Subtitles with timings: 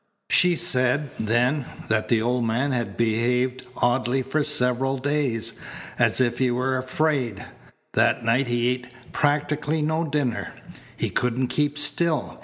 [0.31, 5.53] She said, then, that the old man had behaved oddly for several days,
[5.99, 7.45] as if he were afraid.
[7.93, 10.53] That night he ate practically no dinner.
[10.97, 12.39] He couldn't keep still.